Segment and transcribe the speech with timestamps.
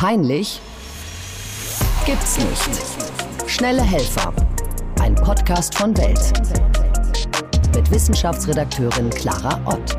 [0.00, 0.62] Peinlich
[2.06, 2.70] gibt's nicht.
[3.46, 4.32] Schnelle Helfer.
[4.98, 6.32] Ein Podcast von Welt.
[7.76, 9.98] Mit Wissenschaftsredakteurin Clara Ott.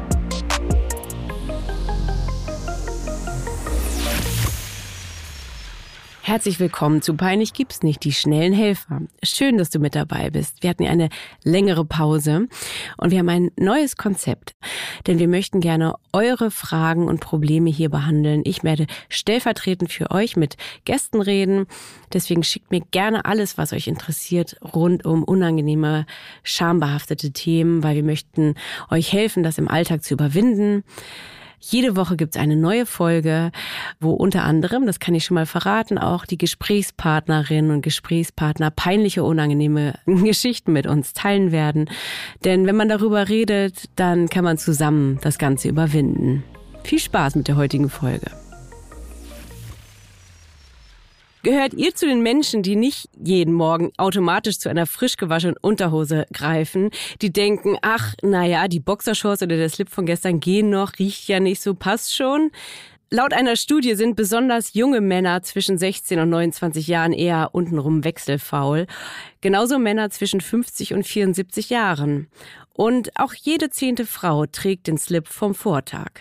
[6.32, 9.02] Herzlich willkommen zu Peinlich gibt's nicht, die schnellen Helfer.
[9.22, 10.64] Schön, dass du mit dabei bist.
[10.64, 11.10] Wir hatten ja eine
[11.44, 12.48] längere Pause
[12.96, 14.56] und wir haben ein neues Konzept,
[15.08, 18.44] denn wir möchten gerne eure Fragen und Probleme hier behandeln.
[18.46, 20.56] Ich werde stellvertretend für euch mit
[20.86, 21.66] Gästen reden.
[22.14, 26.06] Deswegen schickt mir gerne alles, was euch interessiert, rund um unangenehme,
[26.44, 28.56] schambehaftete Themen, weil wir möchten
[28.90, 30.86] euch helfen, das im Alltag zu überwinden.
[31.64, 33.52] Jede Woche gibt es eine neue Folge,
[34.00, 39.24] wo unter anderem, das kann ich schon mal verraten, auch die Gesprächspartnerinnen und Gesprächspartner peinliche,
[39.24, 41.88] unangenehme Geschichten mit uns teilen werden.
[42.44, 46.44] Denn wenn man darüber redet, dann kann man zusammen das Ganze überwinden.
[46.84, 48.41] Viel Spaß mit der heutigen Folge.
[51.44, 56.28] Gehört ihr zu den Menschen, die nicht jeden Morgen automatisch zu einer frisch gewaschenen Unterhose
[56.32, 61.28] greifen, die denken, ach, naja, die Boxershorts oder der Slip von gestern gehen noch, riecht
[61.28, 62.52] ja nicht so, passt schon?
[63.10, 68.86] Laut einer Studie sind besonders junge Männer zwischen 16 und 29 Jahren eher untenrum wechselfaul.
[69.42, 72.28] Genauso Männer zwischen 50 und 74 Jahren.
[72.74, 76.12] Und auch jede zehnte Frau trägt den Slip vom Vortag.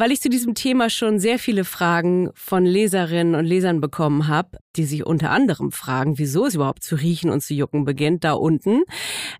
[0.00, 4.56] Weil ich zu diesem Thema schon sehr viele Fragen von Leserinnen und Lesern bekommen habe,
[4.76, 8.32] die sich unter anderem fragen, wieso es überhaupt zu riechen und zu jucken beginnt da
[8.32, 8.84] unten.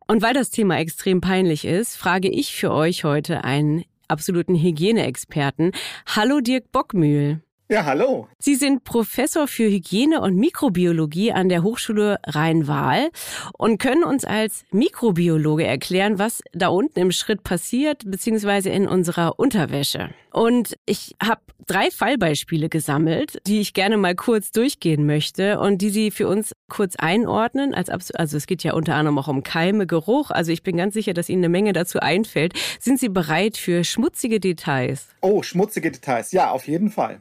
[0.07, 5.73] Und weil das Thema extrem peinlich ist, frage ich für euch heute einen absoluten Hygieneexperten.
[6.05, 7.41] Hallo Dirk Bockmühl.
[7.71, 8.27] Ja, hallo.
[8.41, 13.11] Sie sind Professor für Hygiene und Mikrobiologie an der Hochschule Rhein-Waal
[13.57, 19.39] und können uns als Mikrobiologe erklären, was da unten im Schritt passiert, beziehungsweise in unserer
[19.39, 20.11] Unterwäsche.
[20.33, 25.91] Und ich habe drei Fallbeispiele gesammelt, die ich gerne mal kurz durchgehen möchte und die
[25.91, 27.75] Sie für uns kurz einordnen.
[27.75, 30.31] Als also es geht ja unter anderem auch um Keime, Geruch.
[30.31, 32.55] Also ich bin ganz sicher, dass Ihnen eine Menge dazu einfällt.
[32.79, 35.09] Sind Sie bereit für schmutzige Details?
[35.21, 36.33] Oh, schmutzige Details.
[36.33, 37.19] Ja, auf jeden Fall.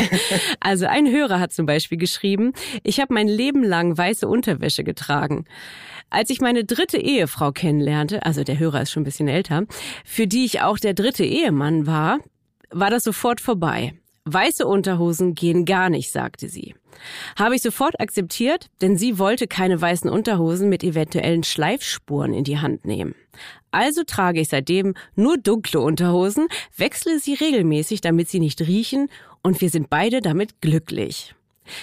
[0.60, 5.44] also ein Hörer hat zum Beispiel geschrieben, ich habe mein Leben lang weiße Unterwäsche getragen.
[6.14, 9.64] Als ich meine dritte Ehefrau kennenlernte, also der Hörer ist schon ein bisschen älter,
[10.04, 12.20] für die ich auch der dritte Ehemann war,
[12.70, 13.94] war das sofort vorbei.
[14.24, 16.76] Weiße Unterhosen gehen gar nicht, sagte sie.
[17.36, 22.60] Habe ich sofort akzeptiert, denn sie wollte keine weißen Unterhosen mit eventuellen Schleifspuren in die
[22.60, 23.16] Hand nehmen.
[23.72, 29.08] Also trage ich seitdem nur dunkle Unterhosen, wechsle sie regelmäßig, damit sie nicht riechen
[29.42, 31.34] und wir sind beide damit glücklich.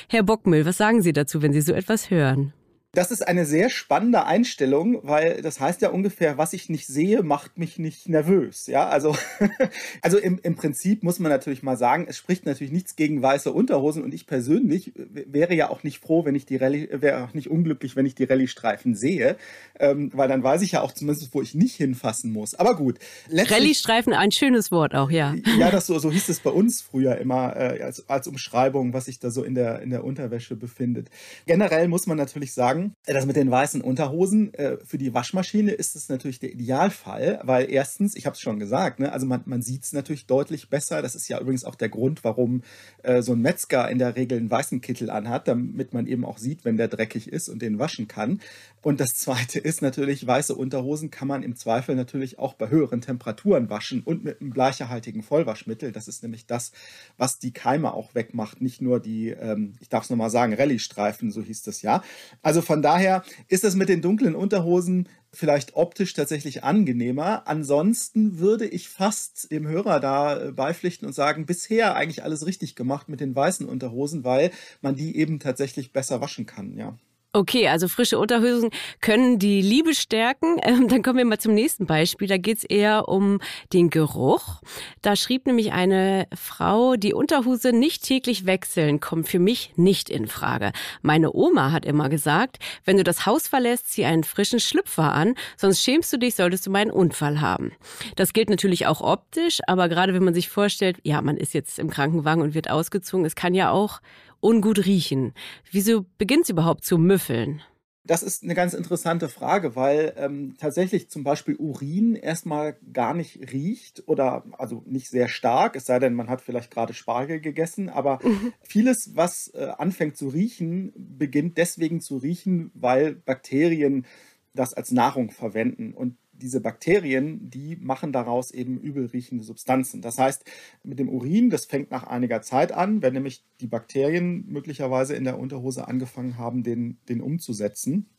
[0.07, 2.53] Herr Bockmüll, was sagen Sie dazu, wenn Sie so etwas hören?
[2.93, 7.23] Das ist eine sehr spannende Einstellung, weil das heißt ja ungefähr, was ich nicht sehe,
[7.23, 8.67] macht mich nicht nervös.
[8.67, 9.15] Ja, also,
[10.01, 13.49] also im, im Prinzip muss man natürlich mal sagen, es spricht natürlich nichts gegen weiße
[13.49, 17.33] Unterhosen und ich persönlich wäre ja auch nicht froh, wenn ich die Rallye, wäre auch
[17.33, 19.37] nicht unglücklich, wenn ich die Rallye-Streifen sehe,
[19.79, 22.55] ähm, weil dann weiß ich ja auch zumindest, wo ich nicht hinfassen muss.
[22.55, 22.99] Aber gut.
[23.31, 25.33] Rallye-Streifen, ein schönes Wort auch, ja.
[25.57, 29.05] Ja, das so, so hieß es bei uns früher immer äh, als, als Umschreibung, was
[29.05, 31.09] sich da so in der, in der Unterwäsche befindet.
[31.45, 35.71] Generell muss man natürlich sagen, sagen, das mit den weißen Unterhosen äh, für die Waschmaschine
[35.71, 39.41] ist es natürlich der Idealfall, weil erstens, ich habe es schon gesagt, ne, also man,
[39.45, 41.01] man sieht es natürlich deutlich besser.
[41.01, 42.63] Das ist ja übrigens auch der Grund, warum
[43.03, 46.37] äh, so ein Metzger in der Regel einen weißen Kittel anhat, damit man eben auch
[46.37, 48.39] sieht, wenn der dreckig ist und den waschen kann.
[48.81, 53.01] Und das Zweite ist natürlich, weiße Unterhosen kann man im Zweifel natürlich auch bei höheren
[53.01, 55.91] Temperaturen waschen und mit einem bleicherhaltigen Vollwaschmittel.
[55.91, 56.71] Das ist nämlich das,
[57.17, 61.31] was die Keime auch wegmacht, nicht nur die, ähm, ich darf es nochmal sagen, Rallye-Streifen,
[61.31, 62.03] so hieß das ja.
[62.41, 67.45] Also von daher ist das mit den dunklen Unterhosen vielleicht optisch tatsächlich angenehmer.
[67.45, 72.77] Ansonsten würde ich fast dem Hörer da äh, beipflichten und sagen, bisher eigentlich alles richtig
[72.77, 76.97] gemacht mit den weißen Unterhosen, weil man die eben tatsächlich besser waschen kann, ja.
[77.33, 80.57] Okay, also frische Unterhosen können die Liebe stärken.
[80.71, 82.27] Ähm, dann kommen wir mal zum nächsten Beispiel.
[82.27, 83.39] Da geht's eher um
[83.73, 84.61] den Geruch.
[85.01, 90.27] Da schrieb nämlich eine Frau, die Unterhose nicht täglich wechseln, kommt für mich nicht in
[90.27, 90.71] Frage.
[91.01, 95.35] Meine Oma hat immer gesagt, wenn du das Haus verlässt, zieh einen frischen Schlüpfer an,
[95.57, 97.71] sonst schämst du dich, solltest du mal einen Unfall haben.
[98.15, 101.79] Das gilt natürlich auch optisch, aber gerade wenn man sich vorstellt, ja, man ist jetzt
[101.79, 103.99] im Krankenwagen und wird ausgezogen, es kann ja auch
[104.41, 105.33] ungut riechen.
[105.71, 107.61] Wieso beginnt es überhaupt zu müffeln?
[108.03, 113.53] Das ist eine ganz interessante Frage, weil ähm, tatsächlich zum Beispiel Urin erstmal gar nicht
[113.53, 117.89] riecht oder also nicht sehr stark, es sei denn, man hat vielleicht gerade Spargel gegessen,
[117.89, 118.53] aber mhm.
[118.61, 124.07] vieles, was äh, anfängt zu riechen, beginnt deswegen zu riechen, weil Bakterien
[124.55, 125.93] das als Nahrung verwenden.
[125.93, 130.01] Und diese Bakterien, die machen daraus eben übelriechende Substanzen.
[130.01, 130.43] Das heißt,
[130.83, 135.23] mit dem Urin, das fängt nach einiger Zeit an, wenn nämlich die Bakterien möglicherweise in
[135.23, 138.09] der Unterhose angefangen haben, den, den umzusetzen.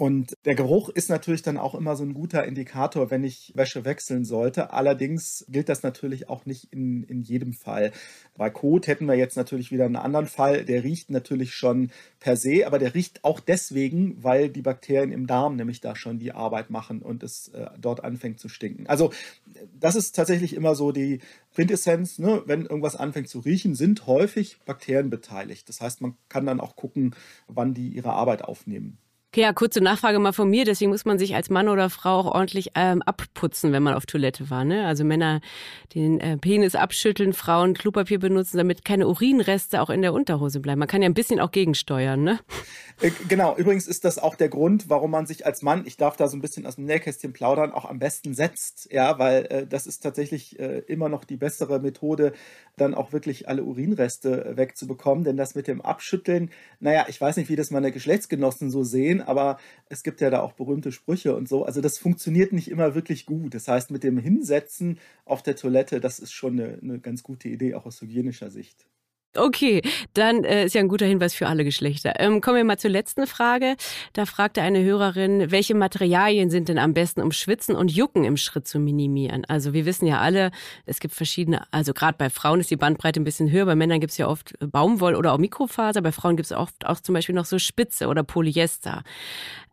[0.00, 3.84] Und der Geruch ist natürlich dann auch immer so ein guter Indikator, wenn ich Wäsche
[3.84, 4.72] wechseln sollte.
[4.72, 7.92] Allerdings gilt das natürlich auch nicht in, in jedem Fall.
[8.34, 10.64] Bei Kot hätten wir jetzt natürlich wieder einen anderen Fall.
[10.64, 15.26] Der riecht natürlich schon per se, aber der riecht auch deswegen, weil die Bakterien im
[15.26, 18.86] Darm nämlich da schon die Arbeit machen und es äh, dort anfängt zu stinken.
[18.86, 19.12] Also
[19.78, 21.18] das ist tatsächlich immer so die
[21.54, 22.18] Quintessenz.
[22.18, 22.42] Ne?
[22.46, 25.68] Wenn irgendwas anfängt zu riechen, sind häufig Bakterien beteiligt.
[25.68, 27.14] Das heißt, man kann dann auch gucken,
[27.48, 28.96] wann die ihre Arbeit aufnehmen.
[29.32, 30.64] Okay, ja, kurze Nachfrage mal von mir.
[30.64, 34.04] Deswegen muss man sich als Mann oder Frau auch ordentlich ähm, abputzen, wenn man auf
[34.04, 34.64] Toilette war.
[34.64, 34.84] Ne?
[34.84, 35.40] Also Männer
[35.94, 40.80] den äh, Penis abschütteln, Frauen Klopapier benutzen, damit keine Urinreste auch in der Unterhose bleiben.
[40.80, 42.40] Man kann ja ein bisschen auch gegensteuern, ne?
[43.00, 46.16] Äh, genau, übrigens ist das auch der Grund, warum man sich als Mann, ich darf
[46.16, 48.88] da so ein bisschen aus dem Nähkästchen plaudern, auch am besten setzt.
[48.90, 52.32] Ja, weil äh, das ist tatsächlich äh, immer noch die bessere Methode,
[52.76, 55.22] dann auch wirklich alle Urinreste äh, wegzubekommen.
[55.22, 56.50] Denn das mit dem Abschütteln,
[56.80, 60.40] naja, ich weiß nicht, wie das meine Geschlechtsgenossen so sehen, aber es gibt ja da
[60.40, 61.64] auch berühmte Sprüche und so.
[61.64, 63.54] Also das funktioniert nicht immer wirklich gut.
[63.54, 67.48] Das heißt, mit dem Hinsetzen auf der Toilette, das ist schon eine, eine ganz gute
[67.48, 68.86] Idee, auch aus hygienischer Sicht.
[69.36, 69.80] Okay,
[70.12, 72.14] dann äh, ist ja ein guter Hinweis für alle Geschlechter.
[72.18, 73.76] Ähm, kommen wir mal zur letzten Frage.
[74.12, 78.36] Da fragte eine Hörerin, welche Materialien sind denn am besten, um Schwitzen und Jucken im
[78.36, 79.44] Schritt zu minimieren?
[79.44, 80.50] Also wir wissen ja alle,
[80.84, 84.00] es gibt verschiedene, also gerade bei Frauen ist die Bandbreite ein bisschen höher, bei Männern
[84.00, 87.14] gibt es ja oft Baumwoll oder auch Mikrofaser, bei Frauen gibt es oft auch zum
[87.14, 89.04] Beispiel noch so Spitze oder Polyester.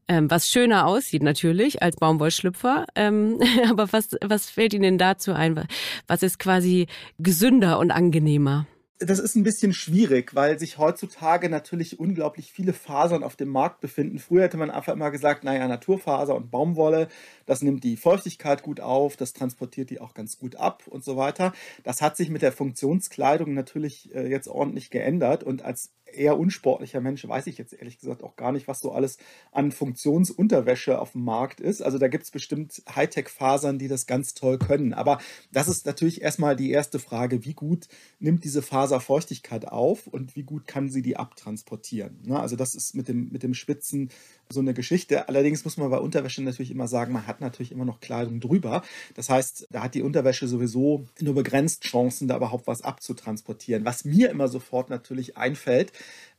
[0.07, 2.85] Ähm, was schöner aussieht natürlich als Baumwollschlüpfer.
[2.93, 3.39] Ähm,
[3.69, 5.65] aber was, was fällt Ihnen dazu ein?
[6.05, 6.85] Was ist quasi
[7.17, 8.67] gesünder und angenehmer?
[8.99, 13.79] Das ist ein bisschen schwierig, weil sich heutzutage natürlich unglaublich viele Fasern auf dem Markt
[13.79, 14.17] befinden.
[14.17, 17.07] Früher hätte man einfach immer gesagt, naja, Naturfaser und Baumwolle,
[17.45, 21.15] das nimmt die Feuchtigkeit gut auf, das transportiert die auch ganz gut ab und so
[21.15, 21.53] weiter.
[21.83, 27.01] Das hat sich mit der Funktionskleidung natürlich äh, jetzt ordentlich geändert und als eher unsportlicher
[27.01, 29.17] Mensch weiß ich jetzt ehrlich gesagt auch gar nicht, was so alles
[29.51, 31.81] an Funktionsunterwäsche auf dem Markt ist.
[31.81, 34.93] Also da gibt es bestimmt Hightech-Fasern, die das ganz toll können.
[34.93, 35.19] Aber
[35.51, 37.87] das ist natürlich erstmal die erste Frage, wie gut
[38.19, 42.21] nimmt diese Faser Feuchtigkeit auf und wie gut kann sie die abtransportieren.
[42.25, 42.39] Ne?
[42.39, 44.09] Also das ist mit dem, mit dem Schwitzen
[44.49, 45.27] so eine Geschichte.
[45.27, 48.83] Allerdings muss man bei Unterwäsche natürlich immer sagen, man hat natürlich immer noch Kleidung drüber.
[49.15, 53.85] Das heißt, da hat die Unterwäsche sowieso nur begrenzt Chancen, da überhaupt was abzutransportieren.
[53.85, 55.91] Was mir immer sofort natürlich einfällt,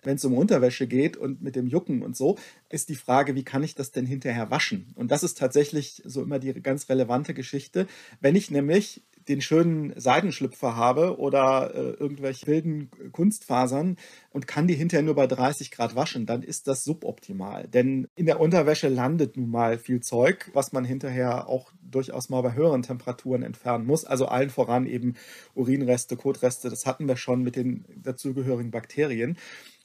[0.02, 2.38] wenn es um Unterwäsche geht und mit dem Jucken und so,
[2.69, 4.93] ist die Frage, wie kann ich das denn hinterher waschen?
[4.94, 7.87] Und das ist tatsächlich so immer die ganz relevante Geschichte.
[8.20, 13.96] Wenn ich nämlich den schönen Seidenschlüpfer habe oder äh, irgendwelche wilden Kunstfasern
[14.30, 17.69] und kann die hinterher nur bei 30 Grad waschen, dann ist das suboptimal.
[17.69, 22.42] Denn in der Unterwäsche landet nun mal viel Zeug, was man hinterher auch durchaus mal
[22.42, 24.04] bei höheren Temperaturen entfernen muss.
[24.04, 25.14] Also allen voran eben
[25.54, 29.36] Urinreste, Kotreste, das hatten wir schon mit den dazugehörigen Bakterien.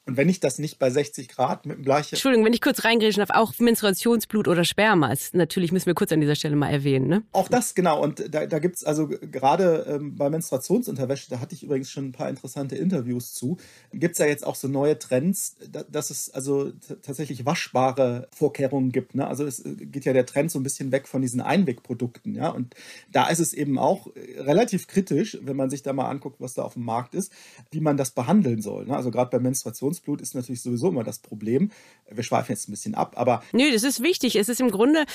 [0.06, 2.16] Und wenn ich das nicht bei 60 Grad mit dem gleichen.
[2.16, 6.12] Entschuldigung, wenn ich kurz reingrätschen darf, auch Menstruationsblut oder Sperma ist natürlich, müssen wir kurz
[6.12, 7.08] an dieser Stelle mal erwähnen.
[7.08, 7.24] Ne?
[7.32, 8.04] Auch das, genau.
[8.04, 12.08] Und da, da gibt es also gerade ähm, bei Menstruationsunterwäsche, da hatte ich übrigens schon
[12.08, 13.56] ein paar interessante Interviews zu,
[13.94, 18.92] gibt es ja jetzt auch so neue Trends, da, dass es also tatsächlich waschbare Vorkehrungen
[18.92, 19.16] gibt.
[19.16, 19.26] Ne?
[19.26, 22.36] Also es äh, geht ja der Trend so ein bisschen weg von diesen Einwegprodukten.
[22.36, 22.50] Ja?
[22.50, 22.76] Und
[23.10, 26.56] da ist es eben auch äh, relativ kritisch, wenn man sich da mal anguckt, was
[26.56, 27.32] da auf dem Markt ist,
[27.72, 28.88] wie man das behandeln soll.
[28.88, 28.98] Ne?
[28.98, 31.72] Also gerade bei Menstruation Menstruationsblut ist natürlich sowieso immer das Problem.
[32.10, 33.44] Wir schweifen jetzt ein bisschen ab, aber.
[33.54, 34.36] Nö, das ist wichtig.
[34.36, 35.06] Es ist im Grunde,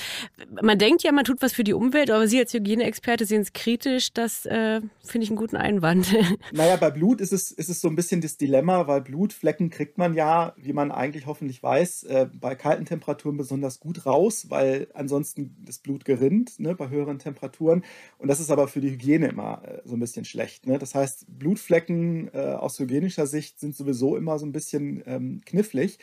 [0.61, 3.53] man denkt ja, man tut was für die Umwelt, aber Sie als Hygieneexperte sehen es
[3.53, 4.13] kritisch.
[4.13, 6.07] Das äh, finde ich einen guten Einwand.
[6.51, 9.97] Naja, bei Blut ist es, ist es so ein bisschen das Dilemma, weil Blutflecken kriegt
[9.97, 14.87] man ja, wie man eigentlich hoffentlich weiß, äh, bei kalten Temperaturen besonders gut raus, weil
[14.93, 17.83] ansonsten das Blut gerinnt ne, bei höheren Temperaturen.
[18.17, 20.65] Und das ist aber für die Hygiene immer äh, so ein bisschen schlecht.
[20.65, 20.79] Ne?
[20.79, 25.41] Das heißt, Blutflecken äh, aus hygienischer Sicht sind sowieso immer so ein bisschen bisschen ähm,
[25.45, 25.99] knifflig.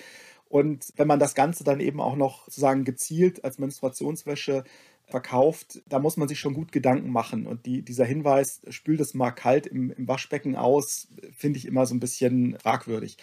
[0.48, 4.64] Und wenn man das Ganze dann eben auch noch sozusagen gezielt als Menstruationswäsche
[5.06, 7.46] verkauft, da muss man sich schon gut Gedanken machen.
[7.46, 11.86] Und die, dieser Hinweis, spül das mal kalt im, im Waschbecken aus, finde ich immer
[11.86, 13.16] so ein bisschen fragwürdig.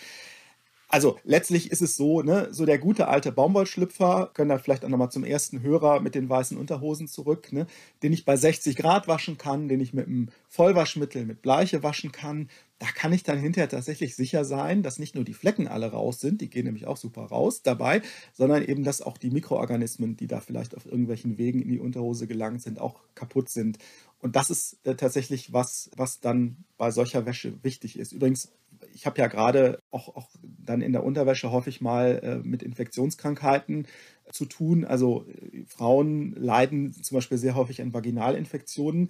[0.93, 4.89] Also letztlich ist es so, ne, so der gute alte Baumwollschlüpfer, können da vielleicht auch
[4.89, 7.65] nochmal zum ersten Hörer mit den weißen Unterhosen zurück, ne,
[8.03, 12.11] den ich bei 60 Grad waschen kann, den ich mit einem Vollwaschmittel, mit Bleiche waschen
[12.11, 12.47] kann.
[12.77, 16.19] Da kann ich dann hinterher tatsächlich sicher sein, dass nicht nur die Flecken alle raus
[16.19, 20.27] sind, die gehen nämlich auch super raus dabei, sondern eben, dass auch die Mikroorganismen, die
[20.27, 23.79] da vielleicht auf irgendwelchen Wegen in die Unterhose gelangt sind, auch kaputt sind.
[24.19, 28.11] Und das ist äh, tatsächlich was, was dann bei solcher Wäsche wichtig ist.
[28.11, 28.51] Übrigens,
[28.93, 33.87] ich habe ja gerade auch, auch dann in der Unterwäsche häufig mal äh, mit Infektionskrankheiten
[34.31, 34.85] zu tun.
[34.85, 39.09] Also äh, Frauen leiden zum Beispiel sehr häufig an Vaginalinfektionen.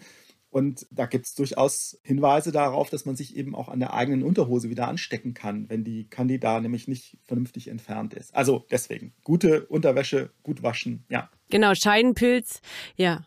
[0.49, 4.21] Und da gibt es durchaus Hinweise darauf, dass man sich eben auch an der eigenen
[4.21, 8.35] Unterhose wieder anstecken kann, wenn die Candida nämlich nicht vernünftig entfernt ist.
[8.35, 11.31] Also deswegen, gute Unterwäsche, gut waschen, ja.
[11.49, 12.61] Genau, Scheidenpilz,
[12.95, 13.25] ja.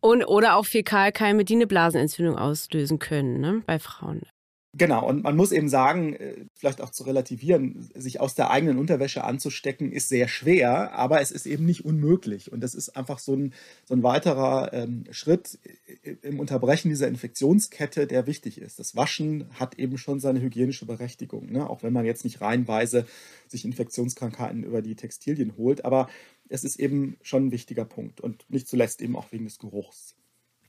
[0.00, 4.22] Und, oder auch Fäkalkeime, die eine Blasenentzündung auslösen können ne, bei Frauen.
[4.74, 8.78] Genau, und man muss eben sagen, äh, vielleicht auch zu relativieren, sich aus der eigenen
[8.78, 12.50] Unterwäsche anzustecken, ist sehr schwer, aber es ist eben nicht unmöglich.
[12.50, 13.52] Und das ist einfach so ein,
[13.84, 15.58] so ein weiterer ähm, Schritt
[16.22, 18.78] im Unterbrechen dieser Infektionskette, der wichtig ist.
[18.78, 21.68] Das Waschen hat eben schon seine hygienische Berechtigung, ne?
[21.68, 23.04] auch wenn man jetzt nicht reihenweise
[23.48, 25.84] sich Infektionskrankheiten über die Textilien holt.
[25.84, 26.08] Aber
[26.48, 30.14] es ist eben schon ein wichtiger Punkt und nicht zuletzt eben auch wegen des Geruchs.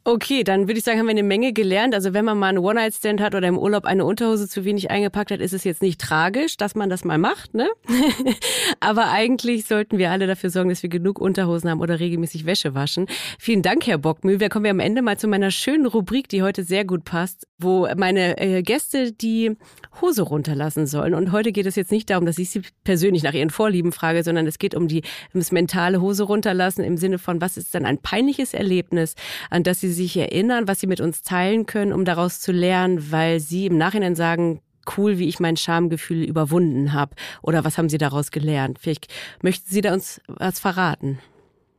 [0.05, 1.95] Okay, dann würde ich sagen, haben wir eine Menge gelernt.
[1.95, 5.31] Also wenn man mal einen One-Night-Stand hat oder im Urlaub eine Unterhose zu wenig eingepackt
[5.31, 7.69] hat, ist es jetzt nicht tragisch, dass man das mal macht, ne?
[8.81, 12.75] Aber eigentlich sollten wir alle dafür sorgen, dass wir genug Unterhosen haben oder regelmäßig Wäsche
[12.75, 13.07] waschen.
[13.39, 14.39] Vielen Dank, Herr Bockmühl.
[14.39, 17.47] Da kommen wir am Ende mal zu meiner schönen Rubrik, die heute sehr gut passt,
[17.57, 19.55] wo meine äh, Gäste die
[20.01, 21.13] Hose runterlassen sollen.
[21.13, 24.23] Und heute geht es jetzt nicht darum, dass ich sie persönlich nach ihren Vorlieben frage,
[24.23, 27.73] sondern es geht um die um das mentale Hose runterlassen im Sinne von, was ist
[27.73, 29.15] dann ein peinliches Erlebnis,
[29.49, 33.11] an das sie sich erinnern, was Sie mit uns teilen können, um daraus zu lernen,
[33.11, 34.61] weil Sie im Nachhinein sagen,
[34.97, 37.15] cool, wie ich mein Schamgefühl überwunden habe?
[37.41, 38.79] Oder was haben Sie daraus gelernt?
[38.79, 39.07] Vielleicht
[39.41, 41.19] möchten Sie da uns was verraten.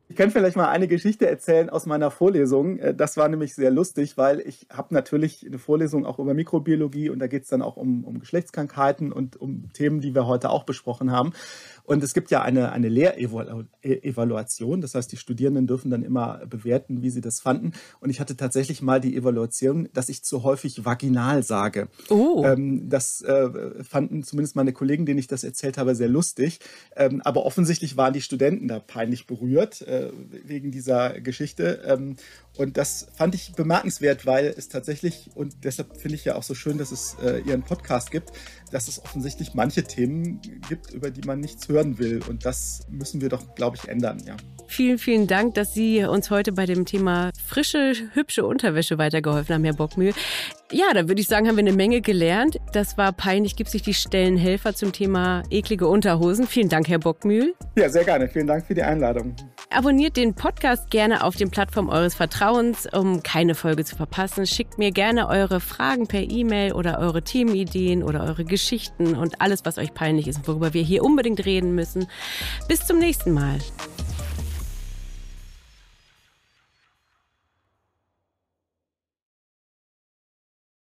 [0.07, 2.77] Ich kann vielleicht mal eine Geschichte erzählen aus meiner Vorlesung.
[2.77, 7.09] Äh, das war nämlich sehr lustig, weil ich habe natürlich eine Vorlesung auch über Mikrobiologie
[7.09, 10.51] und da geht es dann auch um, um Geschlechtskrankheiten und um Themen, die wir heute
[10.51, 11.33] auch besprochen haben.
[11.83, 17.01] Und es gibt ja eine, eine Lehrevaluation, das heißt, die Studierenden dürfen dann immer bewerten,
[17.01, 17.73] wie sie das fanden.
[17.99, 21.87] Und ich hatte tatsächlich mal die Evaluation, dass ich zu häufig vaginal sage.
[22.09, 22.43] Oh.
[22.45, 26.59] Ähm, das äh, fanden zumindest meine Kollegen, denen ich das erzählt habe, sehr lustig.
[26.95, 30.11] Ähm, aber offensichtlich waren die Studenten da peinlich berührt äh,
[30.45, 31.83] wegen dieser Geschichte.
[31.85, 32.15] Ähm,
[32.57, 36.53] und das fand ich bemerkenswert, weil es tatsächlich, und deshalb finde ich ja auch so
[36.55, 38.31] schön, dass es äh, Ihren Podcast gibt,
[38.71, 42.21] dass es offensichtlich manche Themen gibt, über die man nichts hören will.
[42.27, 44.37] Und das müssen wir doch, glaube ich, ändern, ja.
[44.67, 49.63] Vielen, vielen Dank, dass Sie uns heute bei dem Thema frische, hübsche Unterwäsche weitergeholfen haben,
[49.63, 50.13] Herr Bockmühl.
[50.71, 52.57] Ja, da würde ich sagen, haben wir eine Menge gelernt.
[52.73, 56.47] Das war peinlich, gibt sich die Stellenhelfer zum Thema eklige Unterhosen.
[56.47, 57.53] Vielen Dank, Herr Bockmühl.
[57.77, 58.27] Ja, sehr gerne.
[58.27, 59.35] Vielen Dank für die Einladung.
[59.69, 64.47] Abonniert den Podcast gerne auf den Plattformen eures Vertrauens, um keine Folge zu verpassen.
[64.47, 69.65] Schickt mir gerne eure Fragen per E-Mail oder eure Themenideen oder eure Geschichten und alles,
[69.65, 72.07] was euch peinlich ist und worüber wir hier unbedingt reden müssen.
[72.67, 73.59] Bis zum nächsten Mal.